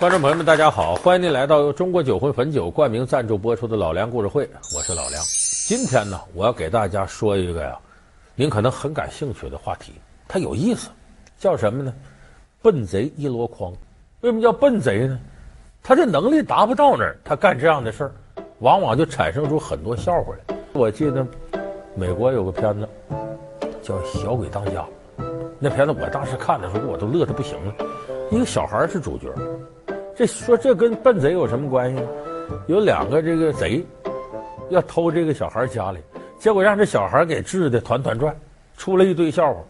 [0.00, 5.22] 观众朋友们，大家好，欢迎您来到由中国酒魂汾酒冠名赞助播出的《老梁故事会》，我是老梁。
[5.66, 7.78] 今天呢，我要给大家说一个呀，
[8.34, 9.92] 您可能很感兴趣的话题，
[10.26, 10.88] 它有意思，
[11.38, 11.92] 叫什么呢？
[12.62, 13.70] 笨贼一箩筐。
[14.22, 15.20] 为什么叫笨贼呢？
[15.82, 18.12] 他这能力达不到那儿，他干这样的事儿，
[18.60, 20.56] 往往就产生出很多笑话来。
[20.72, 21.26] 我记得
[21.94, 22.88] 美国有个片子
[23.82, 24.80] 叫《小鬼当家》，
[25.58, 27.74] 那片子我当时看的时候，我都乐得不行了。
[28.30, 29.28] 一个小孩是主角。
[30.20, 32.06] 这说这跟笨贼有什么关系呢？
[32.66, 33.82] 有两个这个贼
[34.68, 35.98] 要偷这个小孩家里，
[36.38, 38.36] 结果让这小孩给治的团团转，
[38.76, 39.60] 出了一堆笑话。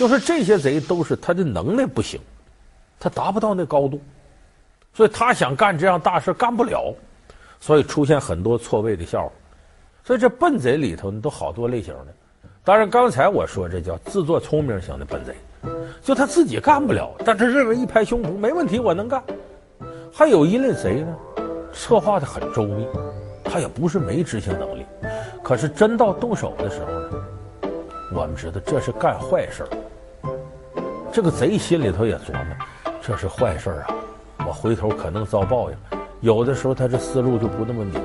[0.00, 2.18] 就是这些贼都是他的能力不行，
[2.98, 4.00] 他达不到那高度，
[4.94, 6.94] 所以他想干这样大事干不了，
[7.60, 9.32] 所以出现很多错位的笑话。
[10.02, 12.06] 所以这笨贼里头，都好多类型的。
[12.64, 15.34] 当然，刚才我说这叫自作聪明型的笨贼，
[16.02, 19.22] 就他自己干不了，但他认为一拍胸脯没问题，我能干。
[20.10, 21.14] 还有一类贼呢，
[21.74, 22.86] 策划的很周密，
[23.44, 24.86] 他也不是没执行能力，
[25.42, 27.10] 可是真到动手的时候呢，
[28.14, 29.68] 我们知道这是干坏事儿。
[31.12, 33.88] 这个贼心里头也琢磨，这是坏事啊，
[34.46, 35.76] 我回头可能遭报应。
[36.20, 38.00] 有的时候他这思路就不那么敏捷，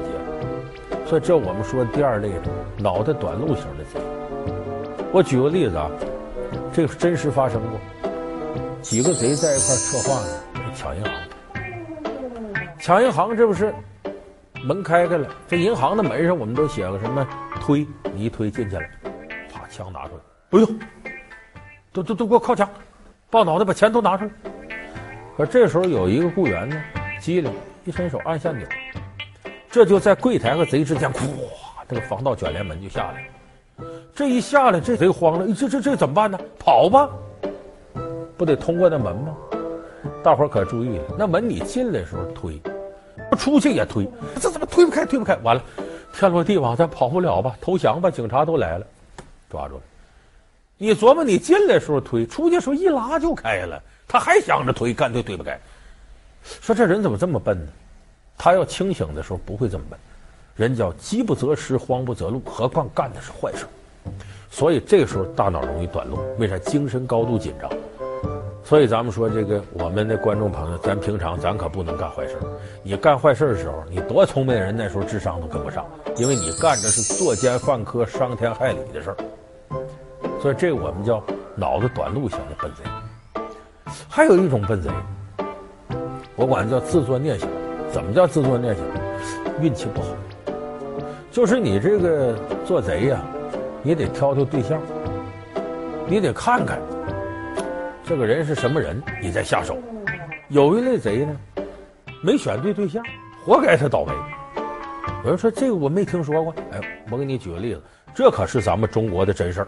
[1.05, 3.99] 所以这我们说第二类的脑袋短路型的贼。
[5.11, 5.89] 我举个例子啊，
[6.73, 7.79] 这个真实发生过，
[8.81, 10.27] 几个贼在一块策划呢，
[10.75, 11.13] 抢银行。
[12.79, 13.73] 抢银行这不是
[14.63, 17.25] 门开开了，这银行的门上我们都写个什么
[17.61, 18.83] 推，你一推进去了，
[19.53, 20.79] 啪，枪拿出来，不用，
[21.93, 22.67] 都都都给我靠墙。
[23.29, 24.31] 抱脑袋把钱都拿出来，
[25.35, 26.81] 可这时候有一个雇员呢，
[27.19, 27.51] 机灵，
[27.83, 28.65] 一伸手按下钮，
[29.69, 31.19] 这就在柜台和贼之间，哗，
[31.89, 33.27] 这个防盗卷帘门就下来了。
[34.13, 36.39] 这一下来，这贼慌了，这这这怎么办呢？
[36.57, 37.09] 跑吧，
[38.37, 39.35] 不得通过那门吗？
[40.23, 42.61] 大伙儿可注意了，那门你进来的时候推，
[43.37, 44.07] 出去也推，
[44.39, 45.05] 这怎么推不开？
[45.05, 45.63] 推不开，完了，
[46.13, 47.53] 天罗地网，咱跑不了吧？
[47.59, 48.09] 投降吧！
[48.09, 48.87] 警察都来了，
[49.49, 49.81] 抓住了。
[50.77, 53.81] 你琢磨，你进来时候推，出去时候一拉就开了。
[54.07, 55.57] 他还想着推，干脆推不开。
[56.43, 57.71] 说这人怎么这么笨呢？
[58.37, 59.97] 他要清醒的时候不会这么笨。
[60.55, 63.65] 人叫饥不择食，慌不择路，何况干的是坏事。
[64.51, 66.19] 所以这个时候大脑容易短路。
[66.37, 66.57] 为啥？
[66.59, 67.71] 精神高度紧张。
[68.63, 72.37] 所以咱们说这个，我们的观众朋友，咱平常咱可不能干坏事。
[72.83, 75.85] 你干坏事的时候，你多聪明人，那时候智商都跟不上，
[76.17, 79.17] 因为你干的是作奸犯科、伤天害理的事儿。
[80.45, 81.23] 所以这我们叫
[81.55, 82.83] 脑子短路型的笨贼，
[84.07, 84.91] 还有一种笨贼，
[86.35, 87.49] 我管叫自作孽型。
[87.91, 88.83] 怎么叫自作孽型？
[89.59, 90.09] 运气不好，
[91.31, 93.19] 就是你这个做贼呀，
[93.81, 94.79] 你得挑挑对象，
[96.05, 96.79] 你得看看
[98.03, 99.79] 这个人是什么人，你再下手。
[100.49, 101.35] 有一类贼呢，
[102.21, 103.03] 没选对对象，
[103.43, 104.13] 活该他倒霉。
[105.23, 106.79] 有人说这个我没听说过，哎，
[107.09, 107.81] 我给你举个例子，
[108.13, 109.67] 这可是咱们中国的真事儿。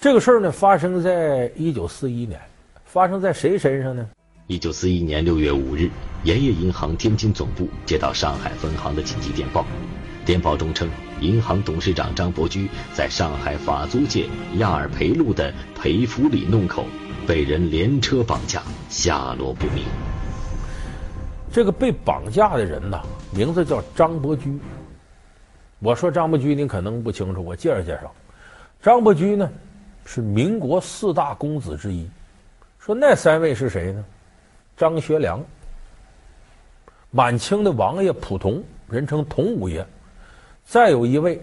[0.00, 2.40] 这个事儿呢，发生在一九四一年，
[2.84, 4.08] 发生在谁身上呢？
[4.46, 5.90] 一九四一年六月五日，
[6.22, 9.66] 盐业银行天津总部接到上海分行的紧急电报，
[10.24, 10.88] 电报中称，
[11.20, 14.26] 银行董事长张伯驹在上海法租界
[14.58, 16.84] 亚尔培路的培福里弄口
[17.26, 19.82] 被人连车绑架，下落不明。
[21.50, 23.02] 这个被绑架的人呐，
[23.34, 24.56] 名字叫张伯驹。
[25.80, 28.14] 我说张伯驹，您可能不清楚，我介绍介绍，
[28.80, 29.50] 张伯驹呢。
[30.10, 32.08] 是民国四大公子之一，
[32.78, 34.02] 说那三位是谁呢？
[34.74, 35.44] 张学良、
[37.10, 39.86] 满清的王爷溥同，人称同五爷，
[40.64, 41.38] 再有一位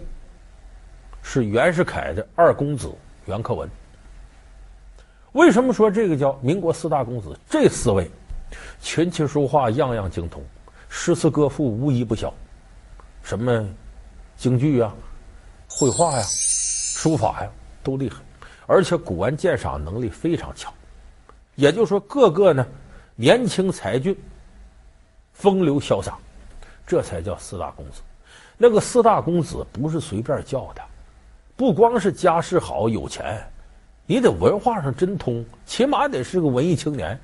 [1.21, 2.91] 是袁世凯的二公子
[3.27, 3.69] 袁克文。
[5.33, 7.38] 为什么说这个叫民国四大公子？
[7.47, 8.09] 这四位
[8.79, 10.44] 琴棋书画样样精通，
[10.89, 12.33] 诗词歌赋无一不晓，
[13.21, 13.63] 什么
[14.35, 14.91] 京剧啊、
[15.69, 17.50] 绘画呀、书法呀
[17.83, 18.17] 都厉害。
[18.67, 20.73] 而且古玩鉴赏能力非常强，
[21.56, 22.65] 也就是说，个个呢
[23.15, 24.17] 年轻才俊，
[25.33, 26.17] 风流潇洒，
[26.85, 28.01] 这才叫四大公子。
[28.57, 30.81] 那个四大公子不是随便叫的，
[31.56, 33.45] 不光是家世好有钱，
[34.06, 37.19] 你得文化上真通，起码得是个文艺青年，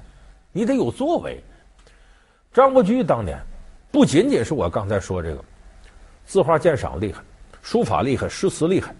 [0.51, 1.41] 你得有作为。
[2.53, 3.39] 张伯驹当年
[3.91, 5.43] 不仅仅是我刚才说这个
[6.25, 7.21] 字画鉴赏厉害，
[7.61, 8.93] 书法厉害，诗词厉害，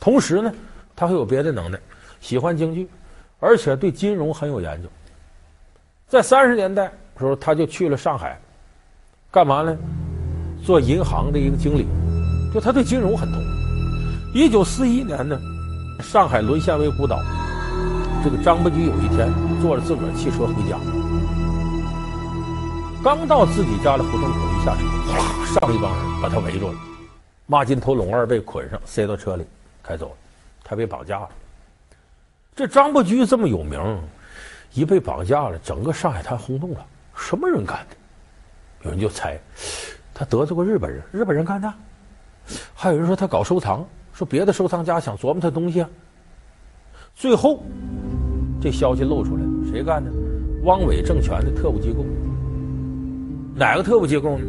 [0.00, 0.52] 同时呢，
[0.96, 1.78] 他还有别的能耐，
[2.20, 2.88] 喜欢京剧，
[3.40, 4.88] 而且对金融很有研究。
[6.06, 8.38] 在三十年代时候，他就去了上海，
[9.30, 9.76] 干嘛呢？
[10.64, 11.86] 做银行的一个经理，
[12.54, 13.38] 就他对金融很通。
[14.34, 15.38] 一九四一年呢，
[16.00, 17.20] 上海沦陷为孤岛，
[18.22, 20.78] 这个张伯驹有一天坐着自个儿汽车回家，
[23.02, 24.80] 刚到自己家的胡同口一下车，
[25.12, 26.74] 哗，上一帮人把他围住了，
[27.46, 29.44] 骂金头龙二被捆上，塞到车里
[29.82, 30.16] 开走了，
[30.64, 31.28] 他被绑架了。
[32.56, 33.78] 这张伯驹这么有名。
[34.76, 36.84] 一被绑架了，整个上海滩轰动了。
[37.14, 37.96] 什么人干的？
[38.82, 39.38] 有人就猜，
[40.12, 41.72] 他得罪过日本人，日本人干的。
[42.74, 45.88] 还有人说他搞收藏，说别的收藏家想琢磨他东西啊。
[47.14, 47.62] 最后，
[48.60, 50.10] 这消息露出来，谁干的？
[50.64, 52.04] 汪伪政权的特务机构。
[53.54, 54.44] 哪个特务机构呢？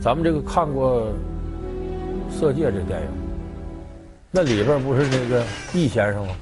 [0.00, 1.12] 咱们这个看过
[2.32, 3.08] 《色戒》这电影，
[4.30, 6.34] 那里边不是那个易先生吗？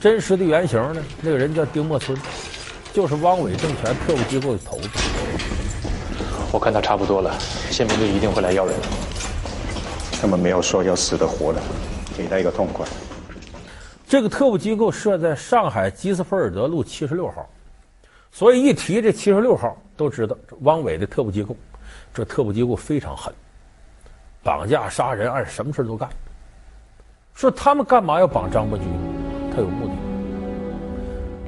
[0.00, 1.02] 真实的原型呢？
[1.22, 2.16] 那个人叫丁默村，
[2.92, 4.88] 就是汪伪政权特务机构的头子。
[6.52, 7.36] 我看他差不多了，
[7.70, 8.74] 宪兵队一定会来要人。
[10.20, 11.60] 他们没有说要死的活的，
[12.16, 12.86] 给他一个痛快。
[14.06, 17.48] 这个特务机构设在上海基斯菲尔德路七十六号，
[18.32, 21.56] 所以一提这七十六号，都知道汪伪的特务机构。
[22.12, 23.32] 这特务机构非常狠，
[24.42, 26.08] 绑架、杀人案什么事都干。
[27.38, 29.52] 说他们干嘛要绑张伯驹呢？
[29.54, 29.92] 他有目的，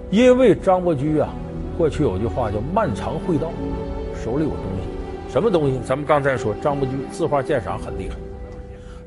[0.08, 1.28] 因为张伯驹啊，
[1.76, 3.50] 过去有句话叫“漫长会道”，
[4.14, 5.32] 手里有东西。
[5.32, 5.80] 什么东西？
[5.84, 8.14] 咱们刚才说张伯驹字画鉴赏很厉害。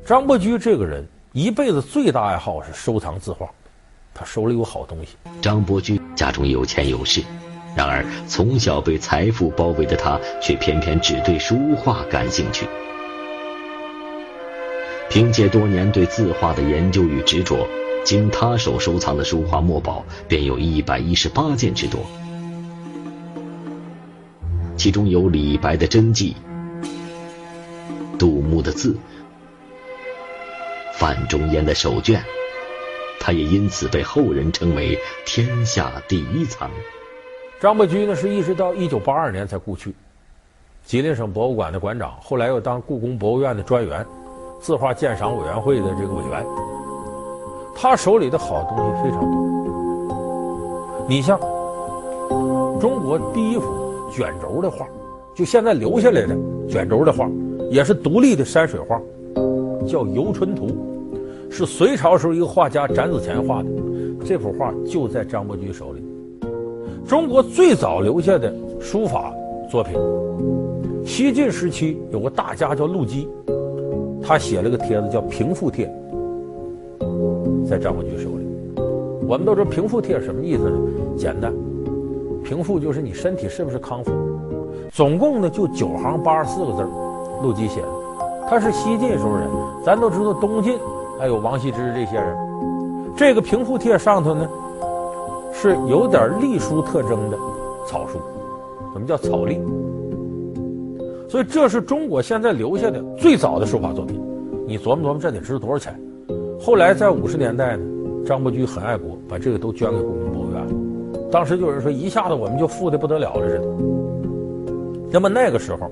[0.04, 1.02] 张伯驹这个人
[1.32, 3.48] 一辈子最大爱好是收藏字画，
[4.12, 5.16] 他手里有好东西。
[5.40, 7.22] 张伯驹家中有钱有势，
[7.74, 12.66] 然而从小被财富包围的他，却偏偏只对书画感兴趣。
[15.08, 17.66] 凭借多年对字画的研究与执着。
[18.04, 22.00] 经他手收藏的书画墨宝便有一百一十八件之多，
[24.76, 26.36] 其中有李白的真迹、
[28.18, 28.94] 杜牧的字、
[30.92, 32.22] 范仲淹的手卷，
[33.18, 36.70] 他也因此被后人称为“天下第一藏”。
[37.58, 39.94] 张伯驹呢，是一直到一九八二年才故去，
[40.84, 44.04] 吉林省博物馆的馆长，后来又当故宫博物院的专员、
[44.60, 46.44] 字画鉴赏委员会的这个委员。
[47.74, 51.38] 他手里的好东西非常多，你像
[52.80, 53.64] 中国第一幅
[54.10, 54.86] 卷轴的画，
[55.34, 56.36] 就现在留下来的
[56.68, 57.28] 卷轴的画，
[57.70, 58.96] 也是独立的山水画，
[59.86, 60.66] 叫《游春图》，
[61.50, 63.68] 是隋朝时候一个画家展子虔画的。
[64.24, 66.02] 这幅画就在张伯驹手里。
[67.06, 69.34] 中国最早留下的书法
[69.68, 69.94] 作品，
[71.04, 73.28] 西晋时期有个大家叫陆机，
[74.26, 75.86] 他写了个帖子叫《平复帖》。
[77.66, 78.46] 在张伯駒手里，
[79.26, 80.78] 我们都知道平复帖什么意思呢？
[81.16, 81.52] 简单，
[82.42, 84.12] 平复就是你身体是不是康复？
[84.90, 86.86] 总共呢就九行八十四个字
[87.42, 87.88] 陆机写的。
[88.48, 89.48] 他是西晋时候人，
[89.84, 90.78] 咱都知道东晋
[91.18, 92.36] 还有王羲之这些人。
[93.16, 94.48] 这个平复帖上头呢
[95.52, 97.38] 是有点隶书特征的
[97.86, 98.18] 草书，
[98.92, 99.58] 什么叫草隶？
[101.28, 104.20] 所以这是中国现在留下的最早的书法作品。
[104.66, 105.98] 你琢磨琢磨，这得值多少钱？
[106.60, 107.84] 后来在五十年代呢，
[108.24, 111.30] 张伯驹很爱国，把这个都捐给故宫博物院。
[111.30, 113.66] 当时就有人说，一下子我们就富的不得了了似的。
[115.10, 115.90] 那么那个时候，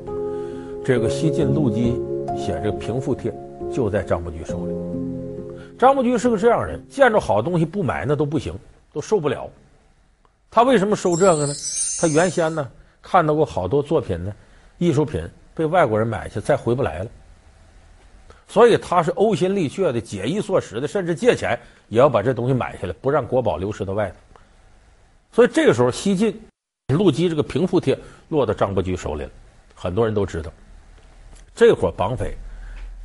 [0.84, 2.00] 这个西晋陆机
[2.36, 3.32] 写这个平复帖，
[3.70, 4.74] 就在张伯驹手里。
[5.78, 8.54] 张伯驹是个这样人，见着好东西不买那都不行，
[8.92, 9.48] 都受不了。
[10.50, 11.52] 他为什么收这个呢？
[12.00, 12.68] 他原先呢
[13.02, 14.32] 看到过好多作品呢，
[14.82, 15.22] 艺术品
[15.54, 17.10] 被外国人买去，再回不来了。
[18.48, 21.56] 所以他是呕心沥血的、节衣缩食的，甚至借钱
[21.88, 24.16] 也要把这东西买下来，不让国宝流失到外头。
[25.30, 26.38] 所以这个时候，西晋
[26.88, 27.96] 陆基这个平复帖
[28.28, 29.30] 落到张伯驹手里了，
[29.74, 30.52] 很多人都知道。
[31.54, 32.34] 这伙绑匪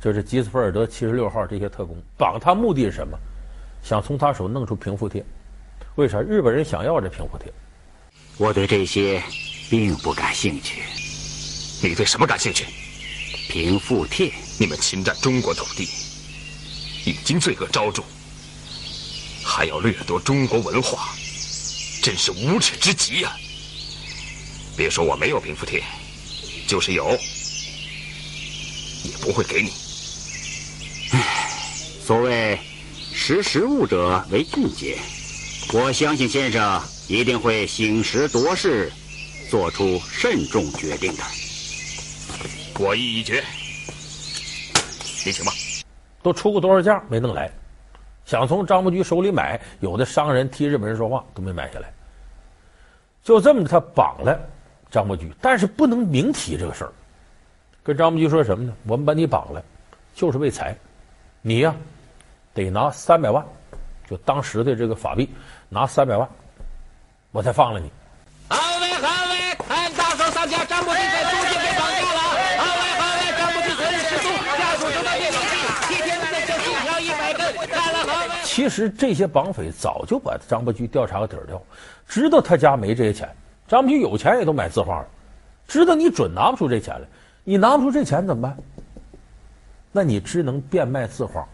[0.00, 3.16] 就是吉斯菲尔德七十六号这些特工，绑他目的是什么？
[3.82, 5.24] 想从他手弄出平复帖。
[5.94, 6.20] 为啥？
[6.20, 7.52] 日本人想要这平复帖。
[8.36, 9.22] 我对这些
[9.70, 10.82] 并不感兴趣。
[11.82, 12.66] 你对什么感兴趣？
[13.48, 14.32] 平复帖。
[14.60, 15.88] 你们侵占中国土地，
[17.04, 18.02] 已经罪恶昭著，
[19.44, 21.14] 还要掠夺中国文化，
[22.02, 23.30] 真是无耻之极呀！
[24.76, 25.80] 别说我没有平复帖，
[26.66, 27.16] 就是有，
[29.04, 29.70] 也不会给你。
[31.12, 31.48] 唉，
[32.04, 32.58] 所谓
[33.14, 34.98] 识时务者为俊杰，
[35.72, 38.92] 我相信先生一定会审时度势，
[39.48, 41.22] 做出慎重决定的。
[42.78, 43.42] 我意已决，
[45.26, 45.52] 你请吧。
[46.22, 47.50] 都出过多少价没弄来，
[48.24, 51.92] 想从张伯驹手里买，有的商人替日本人说话都没买下来。
[53.24, 54.38] 就这么着，他绑了
[54.90, 56.92] 张伯驹，但是不能明提这个事儿。
[57.82, 58.72] 跟张伯驹说什么呢？
[58.86, 59.60] 我们把你绑了，
[60.14, 60.76] 就是为财，
[61.42, 61.74] 你呀
[62.54, 63.44] 得拿三百万，
[64.08, 65.28] 就当时的这个法币，
[65.68, 66.28] 拿三百万，
[67.32, 67.90] 我才放了你。
[68.48, 72.20] 好嘞，好嘞，看大手上家张伯駒在租界被绑架了。
[72.20, 75.38] 好嘞，好嘞，张伯駒昨日失踪，家属收到电话，
[75.86, 77.68] 七天内再交金条一百根。
[77.68, 78.47] 看了好嘞。
[78.58, 81.62] 其实这些绑匪早就把张伯驹调查个底儿掉，
[82.08, 83.28] 知道他家没这些钱。
[83.68, 85.06] 张伯驹有钱也都买字画了，
[85.68, 87.06] 知道你准拿不出这钱来，
[87.44, 88.56] 你拿不出这钱怎么办？
[89.92, 91.46] 那你只能变卖字画，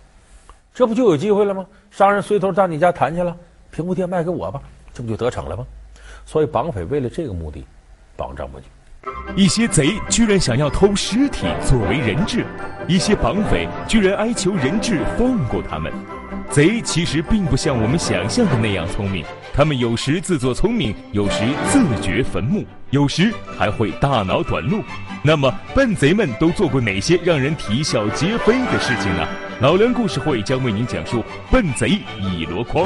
[0.72, 1.66] 这不就有机会了吗？
[1.90, 3.36] 商人随头到你家谈去了，
[3.70, 4.62] 平复帖卖给我吧，
[4.94, 5.66] 这不就得逞了吗？
[6.24, 7.66] 所以绑匪为了这个目的，
[8.16, 8.66] 绑张伯驹。
[9.36, 12.44] 一些贼居然想要偷尸体作为人质，
[12.86, 15.92] 一些绑匪居然哀求人质放过他们。
[16.50, 24.82] 贼其实并不像我们想象的那样聪明，他们有时自作聪明，有时自掘坟墓，有时还会大脑短路。
[25.22, 29.26] 那么，笨贼们都做过哪些让人啼笑皆非的事情呢？
[29.60, 31.20] 老梁故事会将为您讲述
[31.50, 32.84] 《笨贼一箩筐》。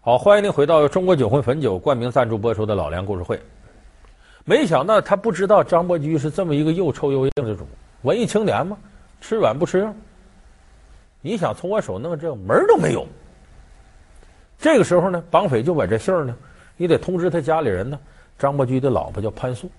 [0.00, 3.38] 好，欢迎您回到中国酒魂汾酒冠名赞助播出的老梁故事会。
[4.50, 7.64] 没想到他不知道张伯驹是这么一个又臭又硬的主，
[8.02, 8.76] 文艺青年嘛，
[9.20, 9.94] 吃软不吃硬。
[11.20, 13.06] 你想从我手弄这门儿都没有。
[14.58, 16.34] 这个时候呢，绑匪就把这信儿呢，
[16.76, 17.96] 你得通知他家里人呢。
[18.40, 19.70] 张伯驹的老婆叫潘素，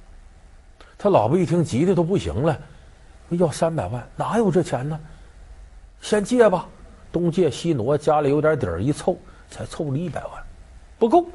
[0.98, 2.58] 他老婆一听急的都不行了，
[3.32, 4.98] 要三百万，哪有这钱呢？
[6.00, 6.66] 先借吧，
[7.12, 9.18] 东借西挪，家里有点底儿，一凑
[9.50, 10.32] 才凑了一百万，
[10.98, 11.28] 不够。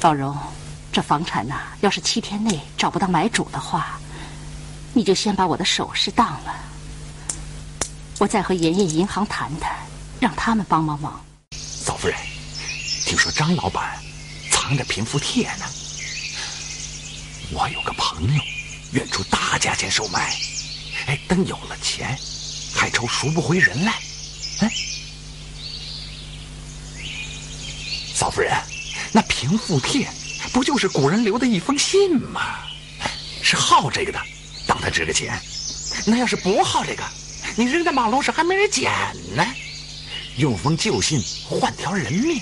[0.00, 0.36] 老荣，
[0.92, 3.98] 这房产呐，要是七天内找不到买主的话，
[4.92, 6.54] 你就先把我的首饰当了，
[8.18, 9.76] 我再和盐业银行谈谈，
[10.20, 11.20] 让他们帮帮忙。
[11.50, 12.16] 嫂夫人，
[13.06, 13.98] 听说张老板
[14.52, 15.64] 藏着平复帖呢，
[17.50, 18.42] 我有个朋友
[18.92, 20.32] 愿出大价钱收买，
[21.06, 22.16] 哎，等有了钱，
[22.72, 23.94] 还愁赎不回人来。
[24.60, 24.70] 哎，
[28.14, 28.56] 嫂夫人。
[29.38, 30.08] 平复帖
[30.52, 32.40] 不就是古人留的一封信吗？
[33.40, 34.18] 是好这个的，
[34.66, 35.30] 当它值个钱；
[36.10, 37.04] 那要是不好这个，
[37.56, 38.90] 你扔在马路上还没人捡
[39.36, 39.44] 呢。
[40.38, 42.40] 用封旧信换条人命，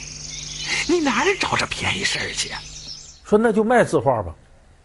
[0.89, 2.51] 你哪儿找这便宜事儿去？
[3.27, 4.35] 说那就卖字画吧。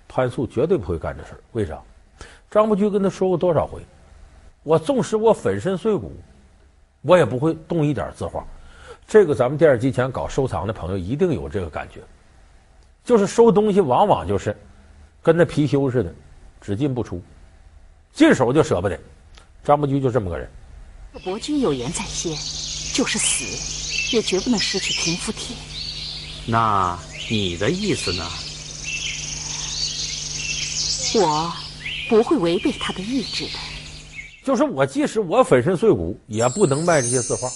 [0.09, 1.81] 潘素绝对不会干这事，为啥？
[2.49, 3.81] 张伯驹跟他说过多少回？
[4.63, 6.13] 我纵使我粉身碎骨，
[7.03, 8.45] 我也不会动一点字画。
[9.11, 11.99] 这个咱们电视机前搞收藏的朋友一定有这个感觉，
[13.03, 14.55] 就是收东西往往就是
[15.21, 16.15] 跟那貔貅似的，
[16.61, 17.21] 只进不出，
[18.13, 18.97] 进手就舍不得。
[19.65, 20.49] 张伯驹就这么个人。
[21.25, 22.31] 伯君有言在先，
[22.95, 25.57] 就是死也绝不能失去平复帖。
[26.45, 26.97] 那
[27.29, 28.25] 你的意思呢？
[31.21, 31.51] 我
[32.07, 33.59] 不会违背他的意志的。
[34.45, 37.49] 就是我即使我粉身碎骨，也不能卖这些字画。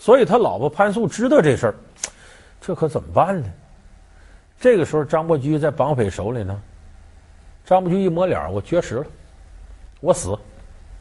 [0.00, 1.74] 所以他老婆潘素知道这事儿，
[2.58, 3.46] 这可怎么办呢？
[4.58, 6.58] 这个时候张伯驹在绑匪手里呢。
[7.66, 9.04] 张伯驹一摸脸，我绝食了，
[10.00, 10.34] 我死。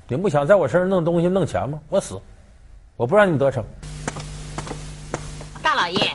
[0.05, 1.79] 你不想在我身上弄东西弄钱吗？
[1.87, 2.19] 我死，
[2.97, 3.63] 我不让你们得逞。
[5.63, 6.11] 大老爷，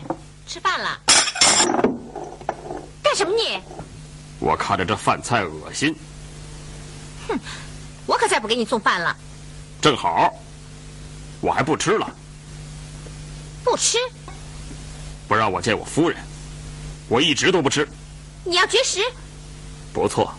[0.47, 1.00] 吃饭了。
[3.03, 3.62] 干什么你？
[4.41, 5.97] 我看着这饭菜恶心。
[7.29, 7.38] 哼，
[8.05, 9.17] 我可再不给你送饭了。
[9.81, 10.35] 正好，
[11.41, 12.07] 我还不吃了。
[13.75, 13.99] 不吃，
[15.26, 16.16] 不让我见我夫人，
[17.09, 17.85] 我一直都不吃。
[18.45, 19.00] 你要绝食？
[19.93, 20.33] 不错，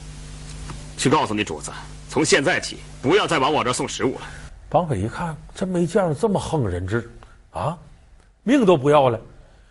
[0.95, 1.69] 去告诉你主子，
[2.07, 4.21] 从现在起不要再往我这儿送食物了。
[4.69, 7.11] 绑匪一看，真没见过这么横人质，
[7.51, 7.77] 啊，
[8.43, 9.19] 命都不要了，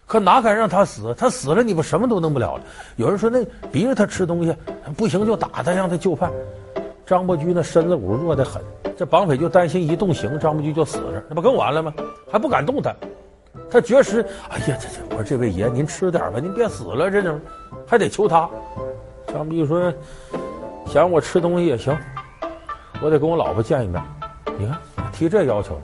[0.04, 1.14] 可哪敢让他死？
[1.16, 2.64] 他死了，你不什么都弄不了了。
[2.96, 3.42] 有人说，那
[3.72, 4.54] 逼着他吃东西，
[4.94, 6.30] 不行就打他，让他就范。
[7.06, 8.62] 张伯驹那身子骨弱得很，
[8.94, 11.94] 这绑匪就担心一动刑，张伯驹就死了，那不更完了吗？
[12.30, 12.94] 还不敢动他。
[13.70, 17.40] 他绝食，哎呀，这这，我说这位爷，您吃点吧，您别死了，这种
[17.86, 18.48] 还得求他。
[19.26, 19.92] 张伯駒说
[20.86, 21.96] ：“想我吃东西也行，
[23.00, 24.00] 我得跟我老婆见一面。
[24.58, 24.78] 你看，
[25.12, 25.80] 提这要求，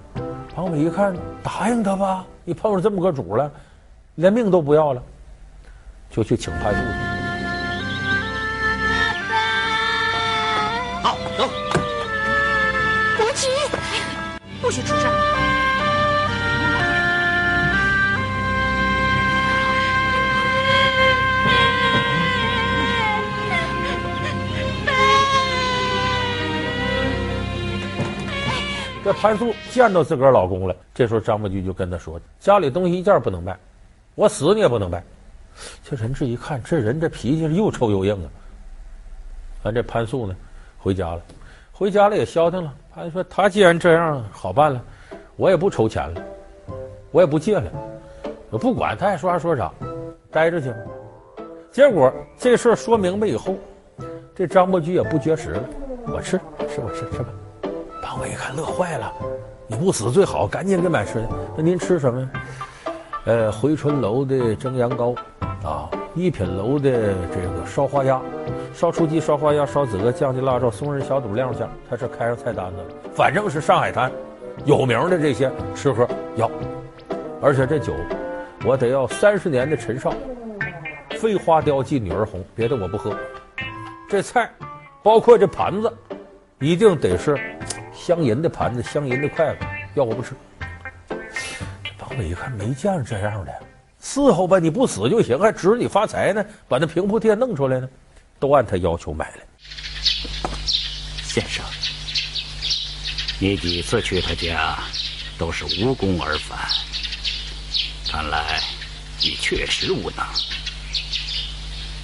[0.54, 3.50] 庞伟一看，答应他吧，你碰上这么个主了，
[4.14, 5.02] 连命都不要了，
[6.10, 6.86] 就去请潘素去。
[11.02, 11.48] 好，走。
[13.18, 13.48] 国旗，
[14.62, 15.29] 不许出声。
[29.11, 33.59] 这潘素见到自个儿老公了，这时候张伯驹就跟他说：“家里东西一件不能卖，
[34.14, 35.02] 我死你也不能卖。”
[35.83, 38.31] 这人质一看，这人这脾气是又臭又硬啊。
[39.64, 40.37] 完，这潘素呢，
[40.79, 41.21] 回家了，
[41.73, 42.73] 回家了也消停了。
[42.95, 44.81] 潘素说：“他既然这样，好办了，
[45.35, 46.23] 我也不筹钱了，
[47.11, 47.69] 我也不借了，
[48.50, 49.73] 我不管他爱说啥说啥，
[50.31, 50.76] 待着去吧。”
[51.73, 53.57] 结果这事儿说明白以后，
[54.37, 55.64] 这张伯驹也不绝食了，
[56.07, 57.29] 我吃吃吧吃吃吧。
[58.02, 59.12] 把我一看乐坏了，
[59.66, 61.28] 你不死最好，赶紧给买吃的。
[61.57, 62.28] 那您吃什么呀？
[63.26, 65.14] 呃，回春楼的蒸羊羔，
[65.62, 68.21] 啊，一品楼的这个烧花鸭，
[68.73, 71.69] 烧雏鸡、烧花鸭、烧子鹅、酱鸡、腊肉、松仁小肚、晾肉酱。
[71.88, 74.11] 他这开上菜单子了，反正是上海滩
[74.64, 76.50] 有名的这些吃喝要，
[77.42, 77.92] 而且这酒
[78.64, 80.14] 我得要三十年的陈少，
[81.11, 83.14] 非花雕妓女儿红，别的我不喝。
[84.09, 84.50] 这菜
[85.02, 85.92] 包括这盘子，
[86.59, 87.38] 一定得是。
[88.07, 89.59] 镶银的盘子，镶银的筷子，
[89.95, 90.33] 要我不吃。
[91.99, 93.52] 绑匪一看没见着这样的，
[94.02, 97.88] 伺候吧，你不死就行，还指着你发财呢，把那平铺贴弄出来呢，
[98.38, 99.42] 都按他要求买了。
[101.23, 101.62] 先生，
[103.38, 104.78] 你几次去他家，
[105.38, 106.59] 都是无功而返，
[108.09, 108.61] 看来
[109.21, 110.26] 你确实无能。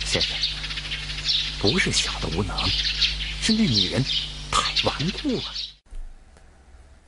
[0.04, 0.36] 先生，
[1.58, 2.54] 不是小的无能，
[3.40, 4.04] 是那女人
[4.52, 5.55] 太顽固了。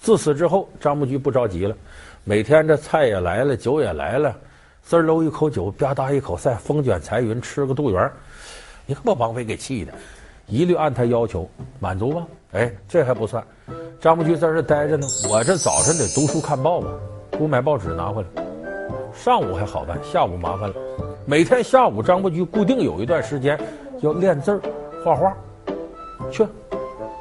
[0.00, 1.76] 自此之后，张伯駒不着急了，
[2.24, 4.34] 每天这菜也来了，酒也来了，
[4.82, 8.10] 滋喽一口酒，吧嗒一口菜，风卷彩云，吃个肚圆。
[8.86, 9.92] 你看把王菲给气的，
[10.46, 11.48] 一律按他要求
[11.80, 12.26] 满足吧。
[12.52, 13.44] 哎，这还不算，
[14.00, 16.88] 张伯駒在这待着呢，我这早晨得读书看报吧，
[17.32, 18.28] 给我买报纸拿回来。
[19.12, 20.74] 上午还好办，下午麻烦了。
[21.26, 23.60] 每天下午，张伯駒固定有一段时间
[24.00, 24.60] 要练字儿、
[25.04, 25.36] 画画，
[26.30, 26.44] 去，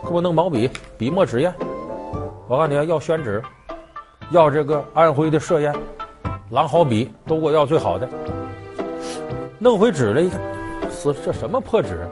[0.04, 1.54] 给我弄毛笔、笔墨纸砚。
[2.50, 3.44] 我告诉你啊，要宣纸，
[4.32, 5.76] 要这个安徽的歙烟，
[6.50, 8.08] 狼毫笔都给我要最好的。
[9.60, 10.40] 弄回纸来一看，
[11.26, 12.08] 这什么破纸？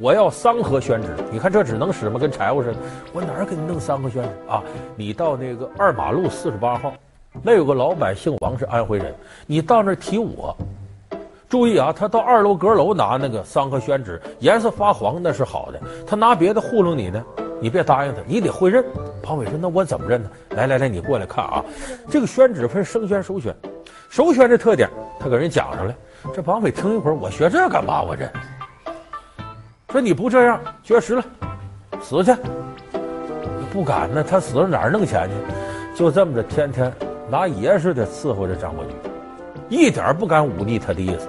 [0.00, 1.14] 我要桑河宣纸。
[1.30, 2.18] 你看这纸能使吗？
[2.18, 2.76] 跟柴火似的。
[3.12, 4.64] 我哪儿给你弄桑河宣纸啊？
[4.96, 6.92] 你到那个二马路四十八号，
[7.40, 9.14] 那有个老板姓王，是安徽人。
[9.46, 10.56] 你到那儿提我，
[11.48, 15.80] 注意啊，他到二楼阁楼拿那个桑河宣纸，颜色发黄那是好的。
[16.04, 17.24] 他拿别的糊弄你呢。
[17.60, 18.84] 你别答应他，你得会认。
[19.22, 20.30] 庞伟说：“那我怎么认呢？
[20.50, 21.64] 来来来，你过来看啊，
[22.08, 23.54] 这个宣纸分生宣、熟宣。
[24.08, 25.94] 熟宣的特点，他给人讲上来。
[26.32, 28.02] 这绑匪听一会儿，我学这干嘛？
[28.02, 28.30] 我这
[29.90, 31.24] 说你不这样，绝食了，
[32.00, 32.32] 死去。
[33.72, 35.98] 不敢呢，他死了哪儿弄钱去？
[35.98, 36.92] 就这么着，天天
[37.28, 38.90] 拿爷似的伺候着张伯驹，
[39.68, 41.28] 一点不敢忤逆他的意思。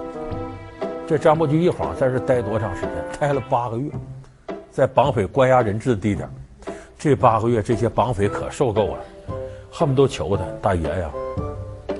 [1.06, 2.92] 这张伯驹一晃在这待多长时间？
[3.18, 3.90] 待了八个月。”
[4.70, 6.28] 在绑匪关押人质的地点，
[6.98, 9.04] 这八个月，这些绑匪可受够了，
[9.70, 11.10] 恨不得求他大爷呀，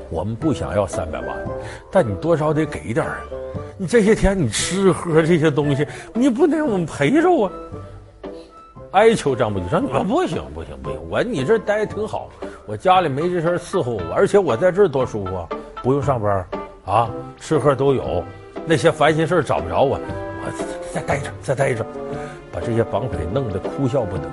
[0.09, 1.37] 我们不想要三百万，
[1.91, 3.21] 但你多少得给点啊！
[3.77, 7.51] 你这些天你吃喝这些东西，你不能我们赔着啊！
[8.93, 12.29] 哀求张伯駒说：“我不行不行不行，我你这待挺好，
[12.67, 15.49] 我家里没这事伺候我，而且我在这儿多舒服啊，
[15.83, 16.47] 不用上班
[16.85, 18.23] 啊，吃喝都有，
[18.67, 21.85] 那些烦心事找不着我，我再待着再待着。”
[22.53, 24.25] 把这些绑匪弄得哭笑不得，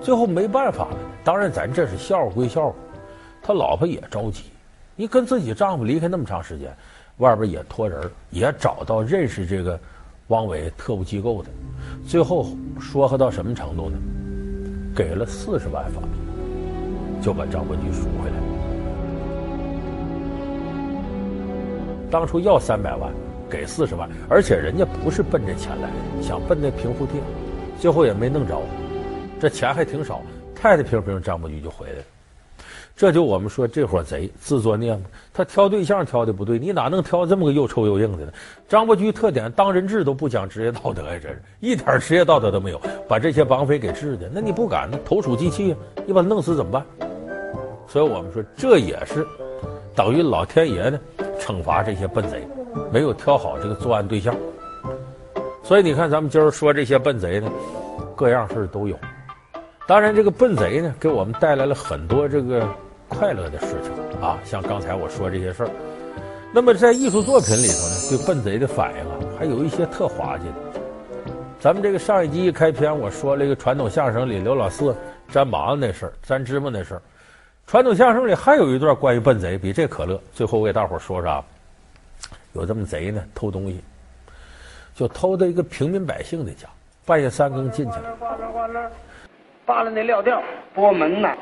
[0.00, 0.96] 最后没办法了。
[1.22, 2.74] 当然，咱这是笑话归笑话，
[3.42, 4.44] 他老婆也着急。
[4.96, 6.74] 你跟自己丈夫离开那么长时间，
[7.18, 9.78] 外边也托人，也找到认识这个
[10.28, 11.48] 汪伟特务机构的，
[12.06, 12.46] 最后
[12.80, 13.96] 说和到什么程度呢？
[14.94, 18.36] 给了四十万法币，就把张伯駒赎回来。
[22.10, 23.10] 当初要三百万。
[23.52, 27.20] 给四十万，而且人家不是奔这钱来的，想奔那平复贴，
[27.78, 28.58] 最后也没弄着，
[29.38, 30.22] 这钱还挺少，
[30.54, 32.04] 太太平平张伯驹就回来了。
[32.94, 38.32] 这就我们说这伙贼自作孽嘛，他挑对象挑的不对，你哪能挑这么个又臭又硬的呢？
[38.68, 44.90] 张伯驹特点当人质都不讲职业道德呀，这是一点职业道德都没有，把这些绑匪给治的，那你不敢？
[45.04, 46.84] 投鼠忌器啊，你把他弄死怎么办？
[47.88, 49.26] 所以我们说这也是
[49.94, 50.98] 等于老天爷呢
[51.38, 52.46] 惩罚这些笨贼。
[52.92, 54.34] 没有挑好这个作案对象，
[55.62, 57.50] 所以你看，咱们今儿说这些笨贼呢，
[58.16, 58.96] 各样事儿都有。
[59.86, 62.66] 当然，这个笨贼呢，给我们带来了很多这个
[63.08, 65.70] 快乐的事情啊，像刚才我说这些事儿。
[66.54, 70.80] 那么在艺术作品里头呢，对笨贼的反应啊，还有一些特滑稽的。
[71.58, 74.94] 咱们这个上一集一开篇，我说了一个传统相声里刘老四
[75.28, 77.02] 粘麻子那事儿，粘芝麻那事儿。
[77.66, 80.20] 传统相声里还有一段关于笨贼，比这可乐。
[80.32, 81.44] 最后我给大伙说说啊，
[82.52, 83.82] 有这么贼呢，偷东西，
[84.94, 86.68] 就偷到一个平民百姓的家，
[87.06, 88.16] 半夜三更进去了。
[89.64, 90.42] 扒拉那料调，
[90.74, 91.32] 拨门呢，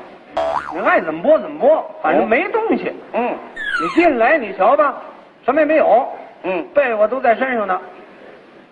[0.73, 2.93] 你爱怎么拨怎么拨，反正没东西。
[3.13, 3.35] 嗯，
[3.81, 5.01] 你进来，你瞧吧，
[5.43, 6.07] 什么也没有。
[6.43, 7.81] 嗯，被窝都在身上呢，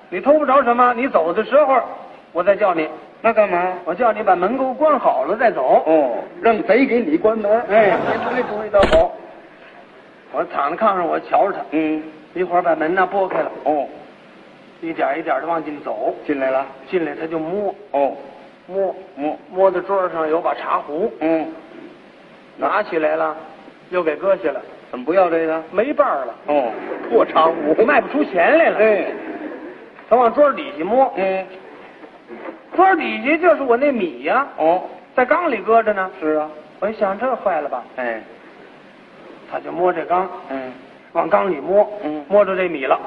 [0.10, 0.94] 你偷不着什么。
[0.94, 1.82] 你走的时候，
[2.32, 2.88] 我再叫你。
[3.22, 3.74] 那干嘛？
[3.86, 5.84] 我叫你把门给我关好了再走。
[5.86, 7.62] 哦，让贼给你关门。
[7.70, 9.12] 哎，不会不会倒好。
[10.32, 11.66] 我躺在炕上，我瞧着他。
[11.72, 12.04] 嗯，
[12.40, 13.52] 一会儿把门呢拨开了。
[13.66, 13.86] 哦，
[14.80, 16.16] 一点一点的往进走。
[16.26, 17.76] 进来了，进来他就摸。
[17.92, 18.16] 哦。
[18.66, 21.48] 摸摸摸到桌上有把茶壶，嗯，
[22.56, 23.36] 拿起来了，
[23.90, 24.62] 又给搁下了。
[24.92, 25.62] 怎么不要这个？
[25.72, 26.36] 没伴儿了。
[26.46, 26.72] 哦，
[27.10, 28.78] 破茶壶，卖不出钱来了。
[28.78, 29.08] 哎，
[30.08, 31.46] 他往桌底下摸，嗯，
[32.76, 34.48] 桌底下就是我那米呀。
[34.58, 34.84] 哦，
[35.16, 36.10] 在缸里搁着呢。
[36.20, 36.48] 是啊，
[36.80, 37.84] 我一想这坏了吧？
[37.96, 38.22] 哎，
[39.52, 40.72] 他就摸这缸，嗯，
[41.20, 42.98] 往缸里摸，嗯，摸着这米了。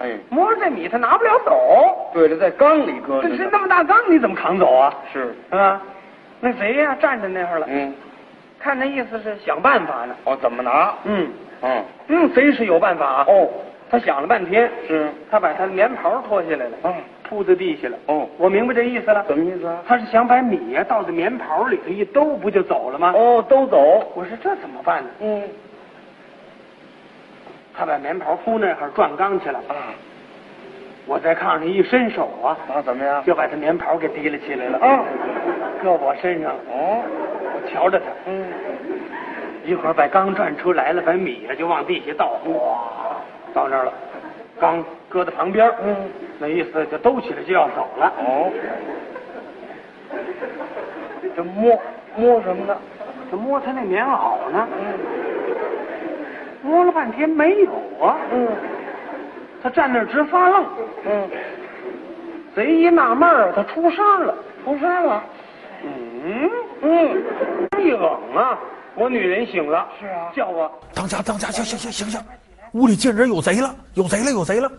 [0.00, 2.10] 哎，摸着这米，他拿不了走。
[2.12, 3.28] 对了，在缸里搁着。
[3.30, 4.94] 这是那么大缸，你怎么扛走啊？
[5.10, 5.80] 是，是吧？
[6.40, 6.94] 那谁呀？
[7.00, 7.66] 站在那儿了。
[7.70, 7.94] 嗯，
[8.58, 10.14] 看那意思是想办法呢。
[10.24, 10.92] 哦，怎么拿？
[11.04, 11.26] 嗯，
[11.62, 13.24] 嗯，嗯，谁是有办法？
[13.26, 13.48] 哦，
[13.90, 14.70] 他想了半天。
[14.86, 16.72] 是，他把他的棉袍脱下来了。
[16.82, 16.94] 嗯，
[17.26, 17.96] 铺在地下了。
[18.08, 19.24] 哦，我明白这意思了。
[19.26, 19.78] 什么意思啊？
[19.88, 23.12] 他是想把米呀倒在棉袍里头一兜，不就走了吗？
[23.16, 24.12] 哦，兜走。
[24.14, 25.08] 我说这怎么办呢？
[25.20, 25.42] 嗯。
[27.76, 29.74] 他把棉袍铺那儿转缸去了啊！
[31.06, 33.22] 我在炕上一伸手啊，啊怎么样？
[33.24, 35.04] 就把他棉袍给提了起来了啊，
[35.82, 37.02] 搁我身上哦，
[37.52, 38.46] 我瞧着他，嗯，
[39.64, 43.16] 一会儿把缸转出来了，把米呀就往地下倒，哇，
[43.52, 43.92] 到那儿了，
[44.58, 45.94] 缸搁在旁边，嗯，
[46.38, 48.50] 那意思就兜起来就要走了哦。
[51.36, 51.78] 这摸
[52.16, 52.76] 摸什么呢？
[53.30, 54.66] 这摸他那棉袄呢？
[54.78, 55.13] 嗯。
[56.64, 57.70] 摸了半天没有
[58.04, 58.48] 啊，嗯，
[59.62, 60.66] 他站那儿直发愣，
[61.04, 61.30] 嗯，
[62.56, 65.22] 贼一纳闷儿，他出声了，出声了，
[65.84, 66.50] 嗯
[66.80, 67.22] 嗯，
[67.84, 68.58] 一冷啊，
[68.94, 72.20] 我女人醒了，是啊，叫我当家当家，行行行行行，
[72.72, 74.72] 屋里进人有贼了，有贼了有贼了。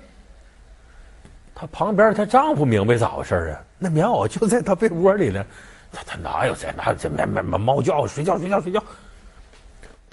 [1.53, 3.61] 她旁边她丈夫明白咋回事啊？
[3.77, 5.45] 那棉袄就在她被窝里呢，
[5.93, 6.67] 她她哪有贼？
[6.75, 7.07] 哪有贼？
[7.09, 8.83] 没没没猫叫，睡觉睡觉睡觉。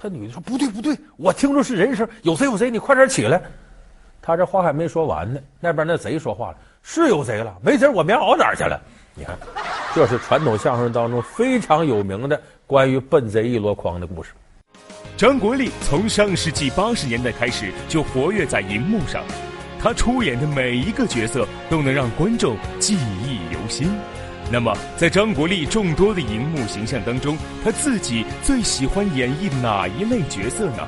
[0.02, 3.40] 他女的说：“不对不对，我听着是人声，有贼有贼，你快点起来。”
[4.20, 8.80] 他这话还没说完呢，那边那贼说话了：“是有贼了，没贼，我棉袄哪儿去了？”
[9.14, 9.38] 你看，
[9.94, 14.32] 这是传统相声当中非常有名的关于笨贼一箩筐的故事。
[15.16, 19.22] 张国立从上世纪八十年代开始就活跃在银幕上，
[19.80, 23.88] 他出演的每一个角色都能让观众记忆犹新。
[24.52, 30.86] 那么，在张国立众多的荧幕形象当中，他自己最喜欢演绎哪一类角色呢？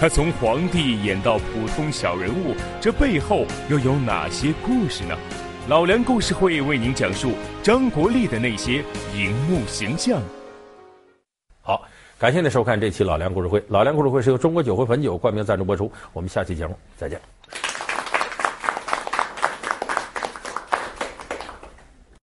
[0.00, 5.14] 他从皇帝演到普通小人物，这背后又有哪些故事呢？
[5.68, 8.82] 老梁故事会为您讲述张国立的那些
[9.14, 10.18] 荧幕形象。
[11.60, 11.82] 好，
[12.18, 13.62] 感谢您收看这期老梁故事会。
[13.68, 15.92] 老梁故事会是由中国酒会汾酒冠名赞助播出。
[16.14, 17.20] 我们下期节目再见。